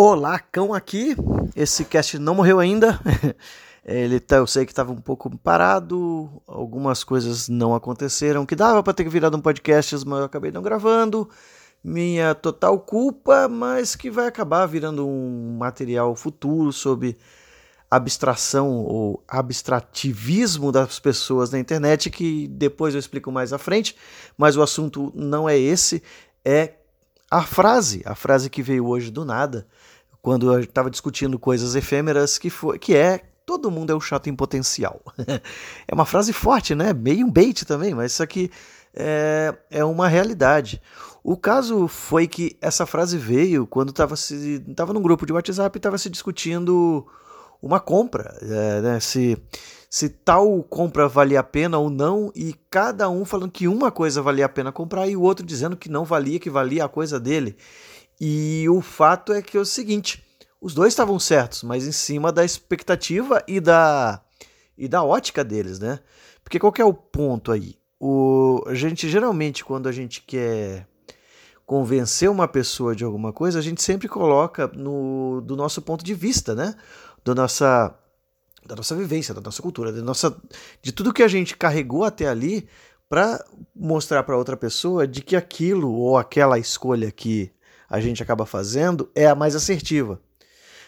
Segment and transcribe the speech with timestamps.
[0.00, 1.16] Olá, cão aqui.
[1.56, 3.00] Esse cast não morreu ainda.
[3.84, 8.80] Ele tá, eu sei que estava um pouco parado, algumas coisas não aconteceram que dava
[8.80, 11.28] para ter virado um podcast, mas eu acabei não gravando.
[11.82, 17.18] Minha total culpa, mas que vai acabar virando um material futuro sobre
[17.90, 23.96] abstração ou abstrativismo das pessoas na internet, que depois eu explico mais à frente,
[24.36, 26.00] mas o assunto não é esse,
[26.44, 26.74] é
[27.30, 29.66] a frase, a frase que veio hoje do nada,
[30.22, 34.28] quando eu estava discutindo coisas efêmeras, que, foi, que é todo mundo é o chato
[34.28, 35.00] em potencial.
[35.88, 36.92] é uma frase forte, né?
[36.92, 38.50] Meio um bait também, mas isso aqui
[38.94, 40.82] é, é uma realidade.
[41.22, 45.76] O caso foi que essa frase veio quando estava se tava num grupo de WhatsApp
[45.76, 47.06] e estava se discutindo
[47.60, 49.00] uma compra, é, né?
[49.00, 49.36] se,
[49.90, 54.20] se tal compra valia a pena ou não, e cada um falando que uma coisa
[54.20, 57.18] valia a pena comprar e o outro dizendo que não valia, que valia a coisa
[57.18, 57.56] dele.
[58.20, 60.24] E o fato é que é o seguinte:
[60.60, 64.22] os dois estavam certos, mas em cima da expectativa e da,
[64.76, 66.00] e da ótica deles, né?
[66.42, 67.76] Porque qual é o ponto aí?
[68.00, 70.86] O, a gente geralmente, quando a gente quer
[71.64, 76.14] convencer uma pessoa de alguma coisa, a gente sempre coloca no, do nosso ponto de
[76.14, 76.74] vista, né?
[77.24, 77.94] Da nossa,
[78.68, 80.36] da nossa vivência, da nossa cultura, da nossa,
[80.82, 82.68] de tudo que a gente carregou até ali
[83.08, 83.42] para
[83.74, 87.50] mostrar para outra pessoa de que aquilo ou aquela escolha que
[87.88, 90.20] a gente acaba fazendo é a mais assertiva.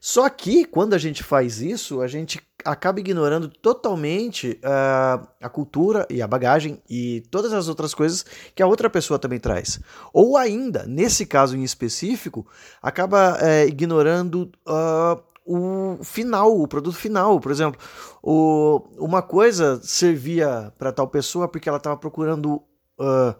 [0.00, 6.06] Só que quando a gente faz isso, a gente acaba ignorando totalmente uh, a cultura
[6.08, 9.80] e a bagagem e todas as outras coisas que a outra pessoa também traz.
[10.12, 12.46] Ou ainda, nesse caso em específico,
[12.80, 17.38] acaba uh, ignorando uh, o final, o produto final.
[17.40, 17.80] Por exemplo,
[18.22, 22.62] o, uma coisa servia para tal pessoa porque ela estava procurando.
[22.98, 23.34] Uh,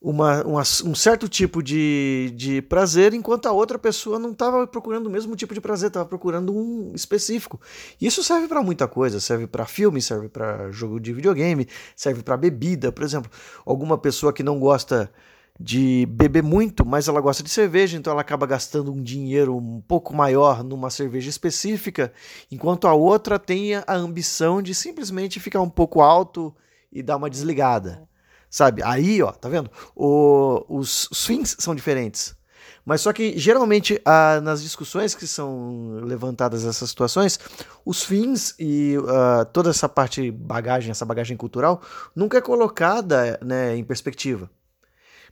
[0.00, 5.06] uma, uma, um certo tipo de, de prazer, enquanto a outra pessoa não estava procurando
[5.06, 7.60] o mesmo tipo de prazer, estava procurando um específico.
[8.00, 12.36] Isso serve para muita coisa, serve para filme, serve para jogo de videogame, serve para
[12.36, 13.30] bebida, por exemplo.
[13.64, 15.10] Alguma pessoa que não gosta
[15.58, 19.80] de beber muito, mas ela gosta de cerveja, então ela acaba gastando um dinheiro um
[19.80, 22.12] pouco maior numa cerveja específica,
[22.50, 26.54] enquanto a outra tem a ambição de simplesmente ficar um pouco alto
[26.92, 28.06] e dar uma desligada.
[28.48, 28.82] Sabe?
[28.82, 29.70] Aí, ó, tá vendo?
[29.94, 32.36] O, os, fins são diferentes.
[32.84, 37.38] Mas só que geralmente ah, nas discussões que são levantadas essas situações,
[37.84, 41.82] os fins e uh, toda essa parte bagagem, essa bagagem cultural,
[42.14, 44.48] nunca é colocada né, em perspectiva.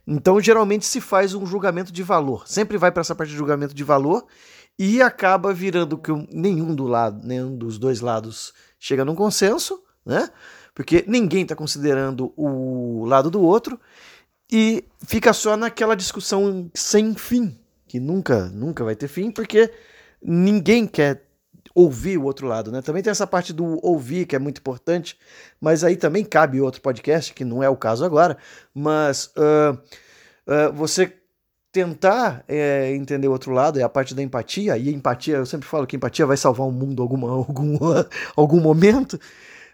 [0.07, 2.47] Então geralmente se faz um julgamento de valor.
[2.47, 4.25] Sempre vai para essa parte de julgamento de valor
[4.77, 10.29] e acaba virando que nenhum do lado, nenhum dos dois lados chega num consenso, né?
[10.73, 13.79] porque ninguém está considerando o lado do outro
[14.51, 19.71] e fica só naquela discussão sem fim, que nunca, nunca vai ter fim, porque
[20.21, 21.24] ninguém quer
[21.75, 22.81] ouvir o outro lado, né?
[22.81, 25.19] Também tem essa parte do ouvir que é muito importante,
[25.59, 28.37] mas aí também cabe outro podcast, que não é o caso agora,
[28.73, 29.73] mas uh,
[30.47, 31.13] uh, você
[31.73, 35.67] tentar é, entender o outro lado é a parte da empatia, e empatia, eu sempre
[35.67, 37.77] falo que empatia vai salvar o mundo alguma, algum,
[38.37, 39.19] algum momento,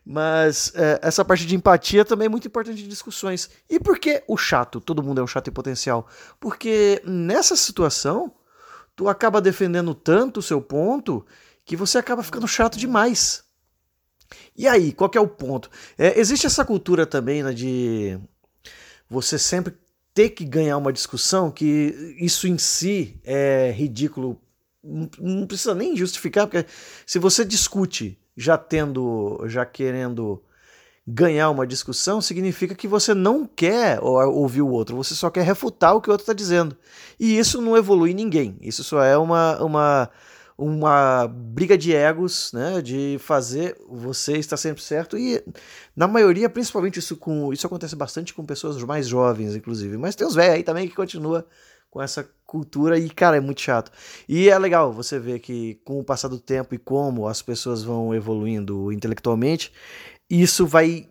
[0.03, 3.51] mas é, essa parte de empatia também é muito importante em discussões.
[3.69, 4.81] E por que o chato?
[4.81, 6.07] Todo mundo é um chato em potencial.
[6.40, 8.34] Porque nessa situação,
[8.95, 11.23] tu acaba defendendo tanto o seu ponto
[11.66, 13.44] que você acaba ficando chato demais.
[14.55, 15.69] E aí, qual é o ponto?
[15.97, 18.19] É, existe essa cultura também né, de
[19.09, 19.73] você sempre
[20.13, 24.39] ter que ganhar uma discussão, que isso em si é ridículo.
[24.83, 26.66] Não precisa nem justificar, porque
[27.05, 30.41] se você discute já tendo, já querendo
[31.05, 35.95] ganhar uma discussão, significa que você não quer ouvir o outro, você só quer refutar
[35.95, 36.78] o que o outro está dizendo.
[37.19, 38.57] E isso não evolui ninguém.
[38.61, 40.09] Isso só é uma, uma,
[40.61, 42.81] uma briga de egos, né?
[42.81, 45.17] De fazer você estar sempre certo.
[45.17, 45.44] E
[45.95, 47.51] na maioria, principalmente isso com.
[47.51, 49.97] Isso acontece bastante com pessoas mais jovens, inclusive.
[49.97, 51.47] Mas tem os velhos aí também que continua
[51.89, 53.91] com essa cultura e, cara, é muito chato.
[54.29, 57.84] E é legal você ver que com o passar do tempo e como as pessoas
[57.84, 59.73] vão evoluindo intelectualmente,
[60.29, 61.09] isso vai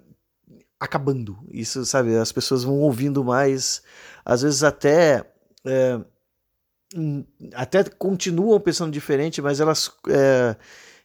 [0.79, 1.37] acabando.
[1.51, 3.83] Isso, sabe, as pessoas vão ouvindo mais,
[4.25, 5.25] às vezes até.
[5.65, 6.01] É,
[7.55, 10.57] até continuam pensando diferente, mas elas é,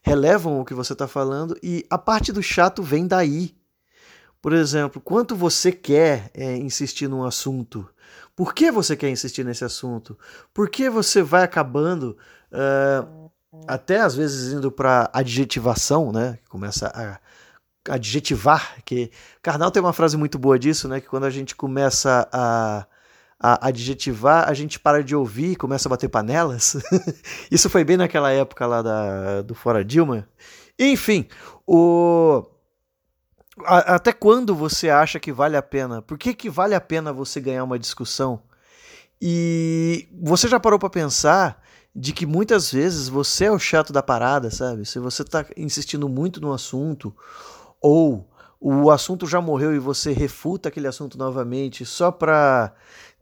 [0.02, 3.56] relevam o que você está falando e a parte do chato vem daí.
[4.42, 7.88] Por exemplo, quanto você quer é, insistir num assunto
[8.36, 10.18] por que você quer insistir nesse assunto?
[10.54, 12.18] Por que você vai acabando,
[12.52, 13.32] uh,
[13.66, 16.38] até às vezes indo para adjetivação, né?
[16.50, 17.20] Começa a
[17.94, 19.10] adjetivar, que
[19.42, 21.00] Karnal tem uma frase muito boa disso, né?
[21.00, 22.86] Que quando a gente começa a,
[23.40, 26.78] a adjetivar, a gente para de ouvir e começa a bater panelas.
[27.52, 30.28] Isso foi bem naquela época lá da, do Fora Dilma.
[30.80, 31.28] Enfim,
[31.68, 32.44] o.
[33.66, 36.02] até quando você acha que vale a pena?
[36.02, 38.42] Por que, que vale a pena você ganhar uma discussão?
[39.22, 41.62] E você já parou para pensar
[41.96, 44.86] de que muitas vezes você é o chato da parada, sabe?
[44.86, 47.16] Se você tá insistindo muito no assunto,
[47.82, 48.30] ou
[48.60, 52.74] o assunto já morreu e você refuta aquele assunto novamente só para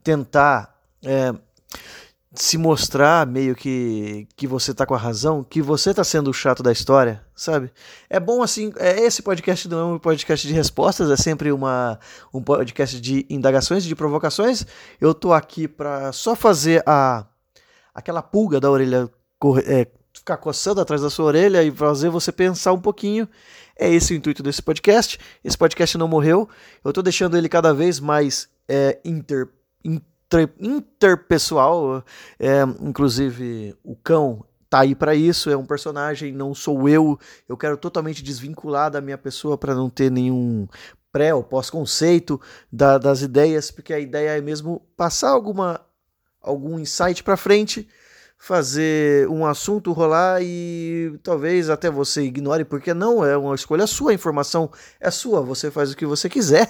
[0.04, 1.34] tentar é,
[2.34, 6.34] se mostrar meio que que você tá com a razão, que você tá sendo o
[6.34, 7.72] chato da história, sabe?
[8.10, 11.98] É bom assim, é, esse podcast não é um podcast de respostas, é sempre uma,
[12.32, 14.66] um podcast de indagações, de provocações.
[15.00, 17.26] Eu tô aqui para só fazer a
[17.94, 19.08] aquela pulga da orelha
[19.66, 23.28] é, ficar coçando atrás da sua orelha e fazer você pensar um pouquinho.
[23.78, 25.18] É esse o intuito desse podcast.
[25.44, 26.48] Esse podcast não morreu.
[26.84, 29.48] Eu estou deixando ele cada vez mais é, inter,
[29.84, 32.04] inter, interpessoal.
[32.38, 35.50] É, inclusive, o cão tá aí para isso.
[35.50, 37.18] É um personagem, não sou eu.
[37.48, 40.66] Eu quero totalmente desvincular da minha pessoa para não ter nenhum
[41.12, 42.40] pré ou pós-conceito
[42.72, 45.80] da, das ideias, porque a ideia é mesmo passar alguma
[46.42, 47.88] algum insight para frente,
[48.36, 54.10] fazer um assunto rolar e talvez até você ignore, porque não é uma escolha sua,
[54.10, 54.70] a informação
[55.00, 56.68] é sua, você faz o que você quiser.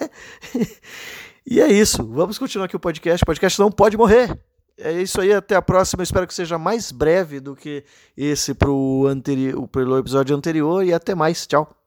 [1.47, 2.07] e é isso.
[2.07, 3.23] Vamos continuar aqui o podcast.
[3.23, 4.39] O podcast não pode morrer.
[4.77, 6.03] É isso aí, até a próxima.
[6.03, 7.85] espero que seja mais breve do que
[8.17, 11.47] esse pro, anteri pelo episódio anterior e até mais.
[11.47, 11.84] Tchau.